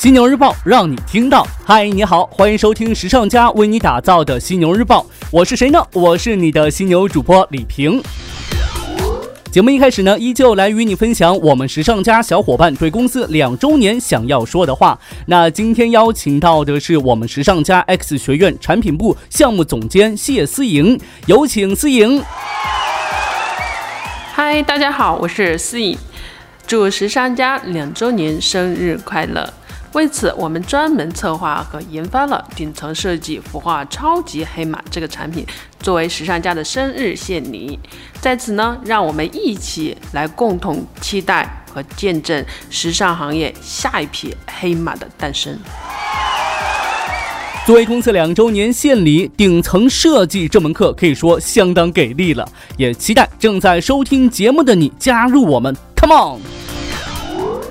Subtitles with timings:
[0.00, 1.44] 犀牛日报让你听到。
[1.64, 5.04] 嗨，你好，欢迎收听时尚家为你打造的犀牛日报。
[5.32, 5.84] 我是谁呢？
[5.92, 8.00] 我是你的犀牛主播李平。
[9.50, 14.96] 节目一开始呢，依旧来与你分享我们时尚家小伙伴对公司两周年想要说的话。
[15.26, 20.96] 那今天邀请到的是我们时尚家 X 学院产品部项目总监谢思颖，
[21.26, 22.22] 有请思颖。
[24.32, 25.98] 嗨，大家好，我是思颖，
[26.68, 29.52] 祝时尚家两周年生日快乐！
[29.92, 35.46] 为此，我们专门策划和研发了顶层设计孵化超级黑马这个产品，
[35.80, 37.78] 作为时尚家的生日献礼。
[38.20, 45.58] 在此呢，让我们一起来共同期待和见证时尚行业下一匹黑马的诞生。
[47.66, 56.77] 作为公司两周年献礼，顶层设计这门课可以说相当给力了，也期待正在收听节目的你加入我们，Come on！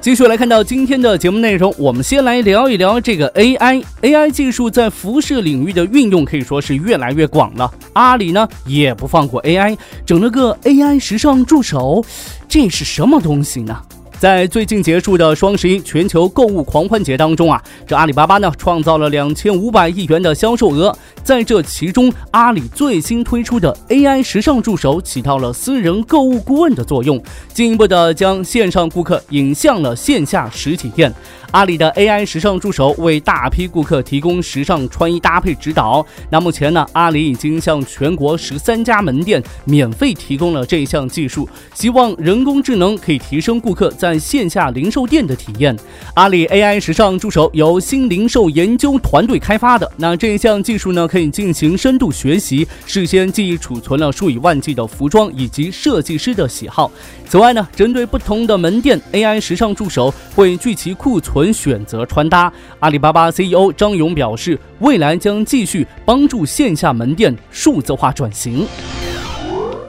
[0.00, 3.84] 继续来看到今天的节目内容，我们先来聊一聊这个 AI。
[4.00, 7.70] AI 技术在服饰领域的运用可以说是越来越广了。
[7.92, 9.76] 阿里呢也不放过 AI，
[10.06, 12.02] 整了个 AI 时尚助手，
[12.48, 13.78] 这是什么东西呢？
[14.18, 20.96] 在最近结束的双十一全球购物狂欢节当中啊，这阿里巴巴呢创造了两千五百亿元的销售额。
[21.22, 31.12] 在这其中，阿里最新推出的 AI 时尚助手起到了私人购物顾问的作用，进一步的将线上顾客引向了线下实体店。
[31.52, 36.04] 阿里的 AI 时尚助手为大批顾客提供时尚穿衣搭配指导。
[36.30, 45.76] 那目前呢，阿里已经向全国十三家门店免费提供了这项技术，希望人工智能可以提升顾客在线下零售店的体验。
[46.14, 49.90] 阿里 AI 时尚助手由新零售研究团队开发的。
[49.96, 56.88] 那这项技术呢，可以进行深度学习，事先记忆储存了数以万计的服装以及设计师的喜好。
[57.26, 62.52] 此外呢，针对不同的门店，AI 时尚助手会聚其库存选择穿搭。
[62.78, 68.64] 阿里巴巴 CEO 张勇表示，未来将继续帮助线下门店数字化转型。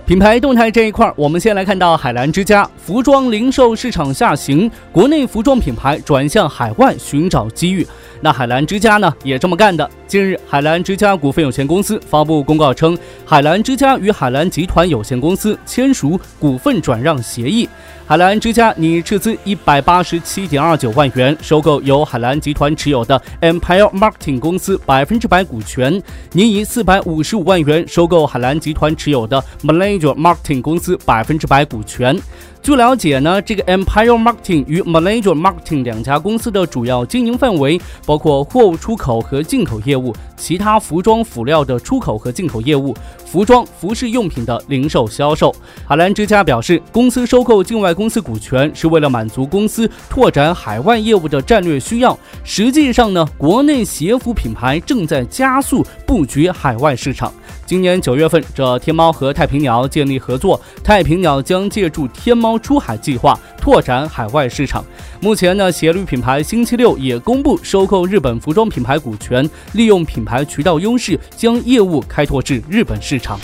[0.08, 7.86] 品牌动态这一块，我们先来看到海澜之家，服装零售市场下行，国内服装品牌转向海外寻找机遇。
[8.20, 9.90] 那海澜之家呢，也这么干的。
[10.12, 17.66] 近日，海澜之家股份有限公司发布公告称，海澜之家与海澜集团有限公司签署股份转让协议。
[18.06, 32.20] 海澜之家拟斥资一百八十七点二九万元收购由海澜集团持有的 Empire Marketing 公司百分之百股权，拟以四百五十五万元收购海澜集团持有的 Malaysia Marketing 公司百分之百股权。
[32.62, 40.01] 据了解呢，这个 Empire Marketing 与 Malaysia Marketing 两家公司的主要经营范围包括货物出口和进口业务，
[40.36, 42.96] 其他服装辅料的出口和进口业务，
[43.32, 45.56] 服装服饰用品的零售销售。
[45.88, 52.18] 海澜之家表示，公司收购境外公司股权是为了满足公司拓展海外业务的战略需要。
[52.44, 57.32] 实际上呢，国内鞋服品牌正在加速布局海外市场。
[57.66, 64.84] 今年九月份，这天猫和太平鸟建立合作，太平鸟将借助天猫出海计划拓展海外市场。
[65.22, 73.21] 目前呢，鞋履品牌星期六也公布收购日本服装品牌股权，利用品牌渠道优势，将业务开拓至日本市场。
[73.22, 73.40] 场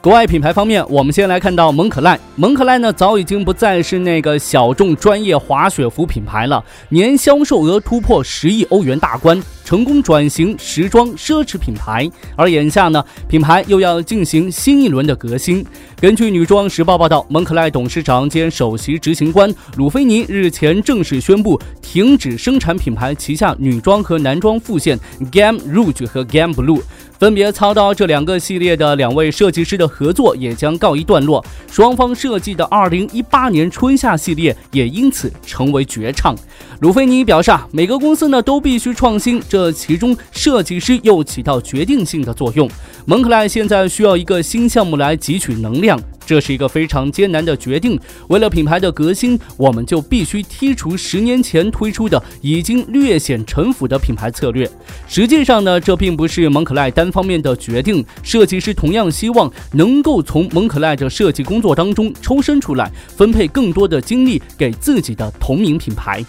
[0.00, 2.18] 国外品牌方面，我们先来看到蒙可赖。
[2.34, 12.10] 蒙可赖呢，早已经不再是那个小众专业滑雪服品牌了，年销售额突破十亿欧元大关，成功转型时装奢侈品牌。
[12.34, 15.64] 而眼下呢，品牌又要进行新一轮的革新。
[16.00, 24.98] 根据《女装时报》报道，蒙可赖董事长兼首席执行官鲁菲尼日前正式宣布停止生产品牌旗下女装和男装副线
[25.30, 26.82] Gam Rouge 和 Gam Blue。
[27.22, 31.40] 分别操刀这两个系列的两位设计师的合作也将告一段落，
[31.70, 36.34] 双方设计的2018年春夏系列也因此成为绝唱。
[36.80, 42.68] 鲁菲尼表示啊，每个公司呢都必须创新，这其中设计师又起到决定性的作用。
[43.06, 45.96] 蒙克莱现在需要一个新项目来汲取能量。
[46.26, 47.98] 这是一个非常艰难的决定。
[48.28, 54.70] 为了品牌的革新，我们就必须剔除十年前推出的已经略显陈腐的品牌策略。
[55.06, 58.04] 实际上呢，这并不是蒙可赖单方面的决定。
[58.22, 66.24] 设计师同样希望能够从蒙可赖的设计工作当中抽身出来，分配更多的精力给自己的同名品牌。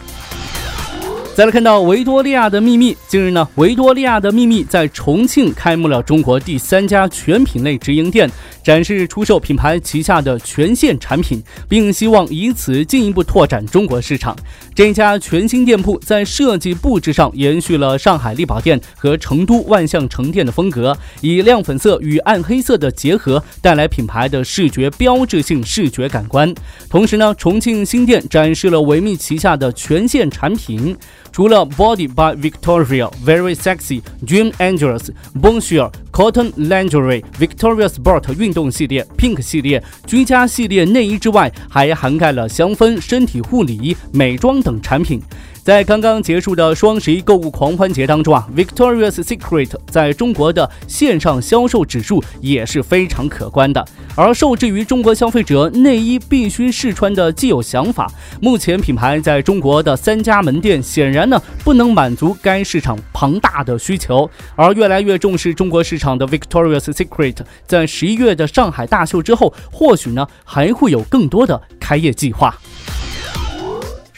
[1.36, 8.30] 再来看到维多利亚的秘密，近日呢，维多利亚的秘密在重庆开幕了中国第三家全品类直营店。
[8.64, 14.34] 展示出售品牌旗下的全线产品，并希望以此进一步拓展中国市场。
[14.74, 26.54] 这家全新店铺在设计布置上延续了上海力宝店和成都万象城店的风格，以亮粉色与暗黑色的结合，带来品牌的视觉标志性视觉感官。
[26.90, 30.96] 同时呢，重庆新店展示了维密旗下的全线产品。
[31.34, 45.20] 除了 Body by Victoria、Very Sexy、Dream angels，bon shire，cotton Lingerie、Victoria Sport 运动系列、Pink 系列、居家系列内衣之外，还涵盖了香氛、身体护理、美妆等产品。
[45.64, 53.88] 在刚刚结束的双十一购物狂欢节当中啊，Victoria's Secret 在中国的线上销售指数也是非常可观的。
[54.14, 58.12] 而受制于中国消费者内衣必须试穿的既有想法，
[58.42, 64.30] 目前品牌在中国的三家门店显然呢不能满足该市场庞大的需求。
[64.58, 72.54] 而越来越重视中国市场的 Victoria's Secret 在十一月的上海大秀之后，或许呢还会有更多的开业计划。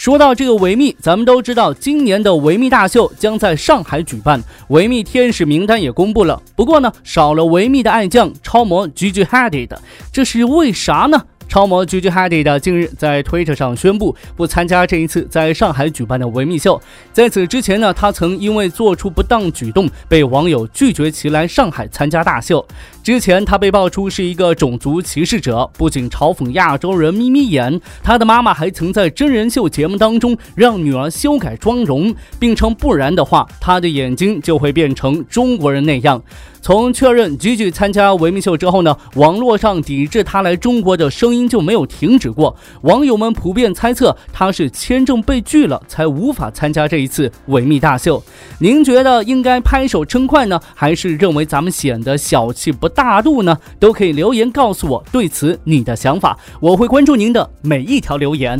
[0.06, 6.40] 说到这个维密，咱们都知道，今年的维密大秀将在上海举办，维密天使名单也公布了。
[6.56, 9.72] 不过呢，少了维密的爱将超模 Gigi Hadid，
[10.12, 11.20] 这是为啥呢？
[11.48, 16.82] 超模 Gigi Hadid 近日在推特上宣布不参加这一次在上海举办的维密秀。
[17.14, 22.66] 在此之前呢，他曾因为做出不当举动被网友拒绝其来上海参加大秀。
[23.02, 36.22] 之前他被爆出是一个种族歧视者，不仅嘲讽亚洲人眯眯眼，他的妈妈还曾在真人秀节目当中让女儿修改妆容，并称不然的话，他的眼睛就会变成中国人那样。
[36.62, 42.56] 从确认 Gigi 参加维密秀之后呢，网络上抵制他来中国的声音就没有停止过。
[42.82, 48.24] 网友们普遍猜测他是签证被拒了，才无法参加这一次维密大秀。
[48.60, 53.58] 您觉得应该拍手称快呢，还是认为咱们显得小气不大度呢？
[53.80, 58.60] 都可以留言告诉我对此你的想法，我会关注您的每一条留言。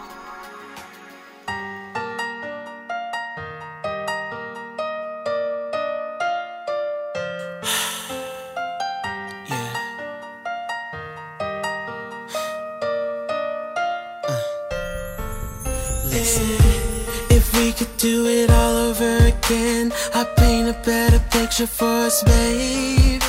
[16.13, 22.21] If we could do it all over again, I'd paint a better picture for us,
[22.23, 23.21] babe.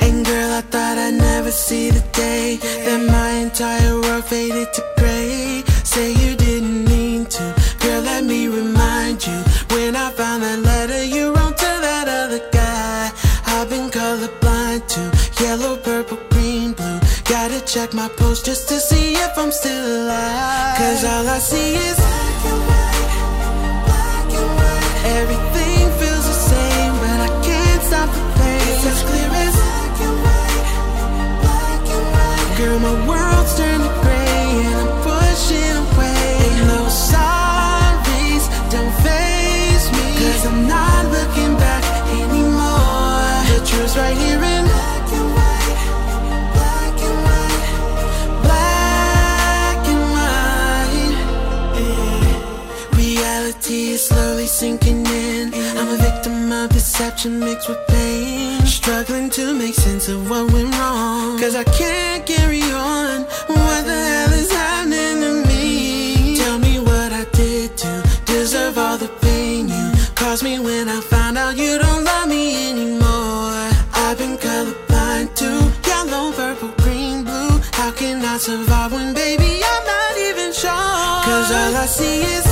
[0.00, 4.84] And girl, I thought I'd never see the day that my entire world faded to
[4.98, 5.64] gray.
[5.82, 6.35] Say you
[17.66, 20.78] check my post just to see if I'm still alive.
[20.78, 25.02] Cause all I see is black and white, black and white.
[25.18, 28.62] Everything feels the same, but I can't stop the pain.
[28.70, 30.66] It's as clear as black and white,
[31.42, 32.58] black and white.
[32.58, 34.05] Girl, my world's turning
[56.96, 58.58] deception mixed with pain.
[58.64, 61.38] Struggling to make sense of what went wrong.
[61.38, 63.24] Cause I can't carry on.
[63.48, 66.36] What the hell is happening to me?
[66.38, 67.92] Tell me what I did to
[68.24, 72.70] deserve all the pain you caused me when I found out you don't love me
[72.70, 73.60] anymore.
[74.04, 75.50] I've been colorblind to
[75.86, 77.60] yellow, purple, green, blue.
[77.72, 81.20] How can I survive when, baby, I'm not even sure?
[81.28, 82.45] Cause all I see is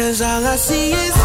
[0.00, 1.19] Cause all I see is